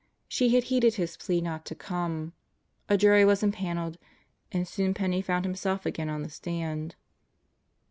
[0.27, 2.33] She had heeded his plea not to come.
[2.89, 3.99] A jury was impaneled
[4.51, 6.95] and soon Penney found himself again on the stand.